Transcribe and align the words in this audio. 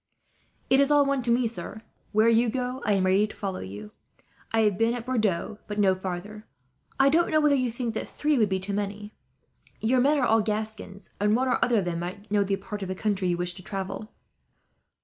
"It 0.67 0.79
is 0.79 0.89
all 0.89 1.05
one 1.05 1.21
to 1.21 1.29
me, 1.29 1.45
sir. 1.45 1.83
Where 2.11 2.27
you 2.27 2.49
go, 2.49 2.81
I 2.83 2.93
am 2.93 3.05
ready 3.05 3.27
to 3.27 3.35
follow 3.35 3.59
you. 3.59 3.91
I 4.51 4.61
have 4.61 4.75
been 4.75 4.95
at 4.95 5.05
Bordeaux, 5.05 5.59
but 5.67 5.77
no 5.77 5.93
farther 5.93 6.47
south. 6.89 6.93
"I 6.99 7.09
don't 7.09 7.29
know 7.29 7.39
whether 7.39 7.53
you 7.53 7.69
think 7.69 7.93
that 7.93 8.09
three 8.09 8.35
would 8.39 8.49
be 8.49 8.59
too 8.59 8.73
many. 8.73 9.13
Your 9.79 9.99
men 10.01 10.17
are 10.17 10.25
all 10.25 10.41
Gascons, 10.41 11.11
and 11.21 11.35
one 11.35 11.47
or 11.49 11.63
other 11.63 11.77
of 11.77 11.85
them 11.85 11.99
might 11.99 12.31
know 12.31 12.43
the 12.43 12.55
part 12.55 12.81
of 12.81 12.87
the 12.87 12.95
country 12.95 13.27
you 13.27 13.37
wish 13.37 13.53
to 13.53 13.61
travel." 13.61 14.11